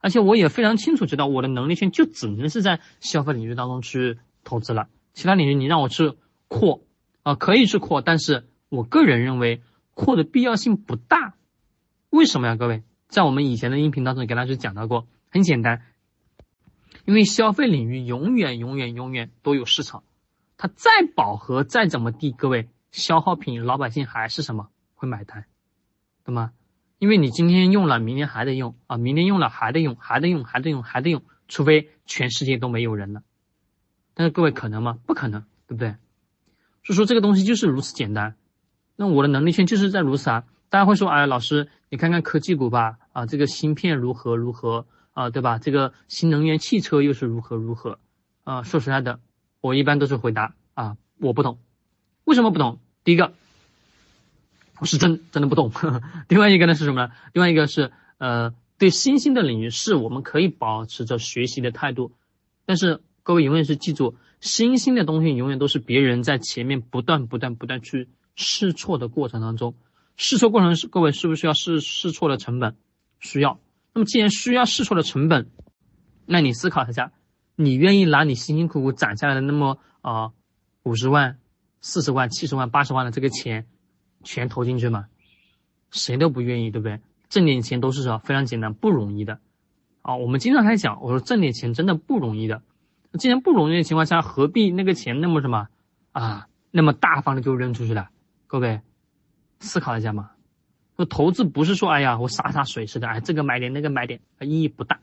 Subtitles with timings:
[0.00, 6.14] 而且我也非常清楚知道我的能力圈就只能是在消费领域当中去投资了，其他领域你让我去
[6.48, 6.82] 扩
[7.22, 9.62] 啊，可以去扩，但是我个人认为
[9.94, 11.34] 扩的必要性不大。
[12.08, 12.82] 为什么呀，各位？
[13.08, 15.82] 在我们以前的音频当中给大家讲到过，很简单，
[17.04, 20.02] 因为消费领域永远永远永远都有市场，
[20.56, 25.44] 它再饱和再怎么地，各位消耗品老百姓还是什么会买单，
[26.24, 26.52] 懂吗？
[27.00, 33.22] 因为你今天用了，明天还得用啊，明天用了还得用，还得用，还得用，还得用，除非全世界都没有人了。
[34.12, 34.98] 但是各位可能吗？
[35.06, 35.96] 不可能，对不对？
[36.84, 38.36] 所以说这个东西就是如此简单。
[38.96, 40.44] 那我的能力圈就是在如此啊。
[40.68, 45.58] 大家会说，哎，老师，你看看科技股吧，啊，这个芯片如何如何啊，对吧？
[45.58, 47.98] 这个新能源汽车又是如何如何
[48.44, 48.62] 啊？
[48.62, 49.20] 说实在的，
[49.62, 51.58] 我一般都是回答啊，我不懂。
[52.24, 52.78] 为什么不懂？
[53.04, 53.32] 第一个，
[54.80, 55.70] 我是真真的不懂。
[56.28, 57.12] 另外一个呢是什么呢？
[57.32, 62.12] 另外一个是，呃，对新兴的领域是我们可以保持着学习的态度，
[62.64, 69.74] 但是各位永远是记住，新兴的东西永远都是别人在前面不断不断不断去试错的过程当中。
[70.16, 72.76] 试错过程是各位是不是需要试试错的成本？
[73.20, 73.60] 需要。
[73.92, 75.50] 那么既然需要试错的成本，
[76.24, 77.12] 那你思考一下，
[77.56, 80.32] 你愿意拿你辛辛苦苦攒下来的那么啊
[80.84, 81.38] 五十万、
[81.82, 83.66] 四十万、七十万、八十万的这个钱
[84.22, 85.06] 全投进去吗？
[85.90, 87.00] 谁都不愿意，对不对？
[87.28, 89.40] 挣点钱都是说非常简单，不容易的。
[90.02, 92.62] 啊，我们经常在讲，我说挣点钱真的不容易的。
[93.18, 95.68] 既然不容易的情况下，何必那个钱那么什么
[96.12, 98.08] 啊，那么大方的就扔出去了？
[98.46, 98.80] 各位。
[99.62, 100.30] 思考一下嘛，
[100.96, 104.98] 说投资不是说哎呀我洒洒水似的，哎这个买点那个买点，意义不大。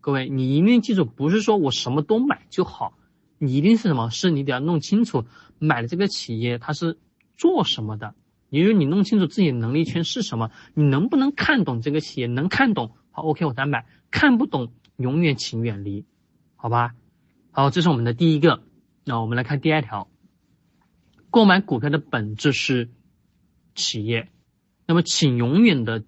[0.00, 2.94] 各位你一定记住，不是说我什么都买就好，
[3.36, 4.08] 你一定是什么？
[4.08, 5.26] 是你得要弄清楚
[5.58, 6.96] 买的这个企业它是
[7.36, 8.14] 做什么的，
[8.50, 12.26] 也就是你弄清楚自己的能力圈是什么，你能不能看懂这个企业？
[12.26, 16.04] 能看懂好，OK 我再买；看不懂，永远请远离，
[16.56, 16.94] 好吧？
[17.52, 18.62] 好，这是我们的第一个。
[19.04, 20.08] 那我们来看第二条，
[21.30, 22.90] 购买股票的本质是。
[23.76, 24.28] 企业，
[24.84, 26.02] 那么请永远的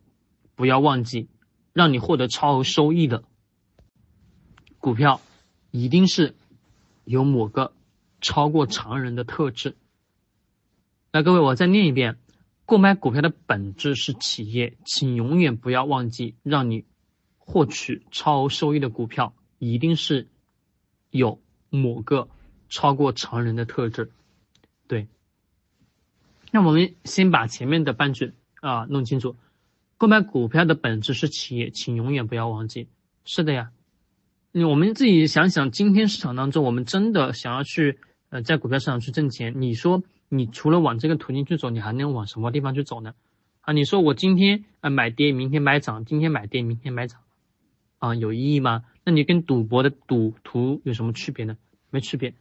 [0.56, 1.28] 不要忘记，
[1.72, 3.22] 让你获得超额收益的
[4.78, 5.20] 股票，
[5.70, 6.34] 一定是
[7.04, 7.72] 有某个
[8.20, 9.76] 超过常人的特质。
[11.12, 12.18] 来，各位，我再念一遍：
[12.64, 16.84] 购买股票的本质是企业，请永远不要忘记，让你
[17.38, 20.28] 获取超额收益的股票，一定是
[21.10, 21.40] 有
[21.70, 22.28] 某个
[22.68, 24.10] 超过常人的特质。
[24.86, 25.08] 对。
[26.50, 29.36] 那我们先把前面的半句啊弄清楚。
[29.98, 32.88] 购买股票的本质是企业，请永远不要忘记。
[33.24, 33.70] 是的呀，
[34.52, 38.00] 我们自己想想，今天市场当中，我们真的想要去
[38.32, 43.12] 呃在股票市场去挣钱，你说你除了往这个途径去走，你还能往什么地方去走呢？
[43.60, 47.20] 啊，你说我今天啊买跌，明天买涨，今天买跌，明天买涨，
[47.98, 48.84] 啊有意义吗？
[49.04, 51.58] 那你跟赌博的赌徒有什么区别呢？
[51.90, 52.34] 没区别。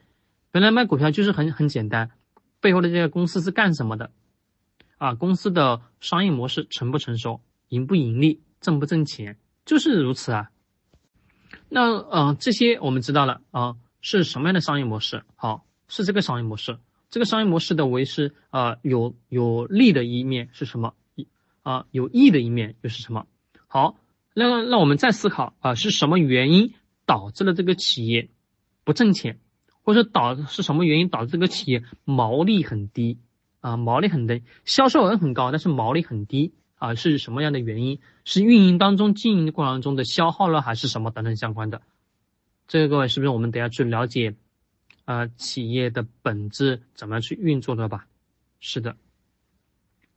[0.51, 2.09] 本来买股票就是很很简单。
[2.61, 4.11] 背后的这个公司是干什么的？
[4.97, 9.35] 啊，公司的商业模式成不成熟，盈不盈利，挣不挣钱，
[9.65, 10.51] 就是如此啊。
[11.67, 15.23] 那嗯，这些我们知道了啊，是什么样的商业模式？
[15.35, 16.77] 好，是这个商业模式。
[17.09, 20.93] 这个商业模式的为是啊，有有利的一面是什么？
[21.63, 23.27] 啊，有益的一面又是什么？
[23.67, 23.97] 好，
[24.33, 26.73] 那那我们再思考啊，是什么原因
[27.05, 28.29] 导致了这个企业
[28.85, 29.37] 不挣钱？
[29.83, 33.19] 或者导是什么原因导致这个企业毛利很低
[33.59, 33.75] 啊？
[33.75, 36.95] 毛利很低，销售额很高，但是毛利很低啊？
[36.95, 37.99] 是什么样的原因？
[38.23, 41.81] 是运营当中经营过程中的消耗了，还是什么等等相关的？
[42.69, 44.35] 这个各位是不是我们得要去了解
[45.05, 45.27] 啊？
[45.27, 48.07] 企业的本质怎么样去运作的吧？
[48.59, 48.97] 是的。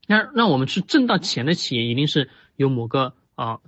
[0.06, 3.60] 那让我们去挣到钱的企业，一定是有某个啊。